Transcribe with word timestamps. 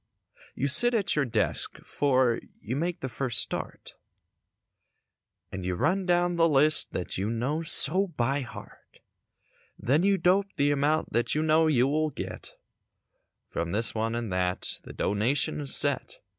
You 0.55 0.67
sit 0.67 0.95
at 0.95 1.15
your 1.15 1.25
desk 1.25 1.77
'fore 1.85 2.39
you 2.59 2.75
make 2.75 3.01
the 3.01 3.07
first 3.07 3.39
start 3.39 3.93
And 5.51 5.63
you 5.63 5.75
run 5.75 6.07
down 6.07 6.37
the 6.37 6.49
list 6.49 6.91
that 6.93 7.19
you 7.19 7.29
know 7.29 7.61
so 7.61 8.07
by 8.07 8.39
heart; 8.41 9.01
Then 9.77 10.01
you 10.01 10.17
dope 10.17 10.53
the 10.55 10.71
amount 10.71 11.13
that 11.13 11.35
you 11.35 11.43
know 11.43 11.67
you 11.67 11.87
will 11.87 12.09
get 12.09 12.55
From 13.47 13.73
this 13.73 13.93
one 13.93 14.15
and 14.15 14.33
that. 14.33 14.79
The 14.81 14.93
donation 14.93 15.61
is 15.61 15.75
set. 15.75 16.17